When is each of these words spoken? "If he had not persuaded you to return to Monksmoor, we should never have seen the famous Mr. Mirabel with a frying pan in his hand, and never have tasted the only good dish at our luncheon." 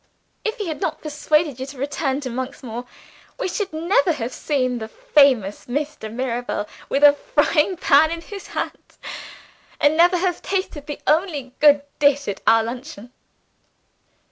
"If 0.43 0.57
he 0.57 0.65
had 0.67 0.81
not 0.81 1.01
persuaded 1.03 1.59
you 1.59 1.67
to 1.67 1.77
return 1.77 2.21
to 2.21 2.29
Monksmoor, 2.31 2.85
we 3.39 3.47
should 3.47 3.71
never 3.71 4.13
have 4.13 4.33
seen 4.33 4.79
the 4.79 4.87
famous 4.87 5.67
Mr. 5.67 6.11
Mirabel 6.11 6.67
with 6.89 7.03
a 7.03 7.13
frying 7.13 7.77
pan 7.77 8.09
in 8.09 8.21
his 8.21 8.47
hand, 8.47 8.97
and 9.79 9.95
never 9.95 10.17
have 10.17 10.41
tasted 10.41 10.87
the 10.87 11.01
only 11.05 11.53
good 11.59 11.83
dish 11.99 12.27
at 12.27 12.41
our 12.47 12.63
luncheon." 12.63 13.13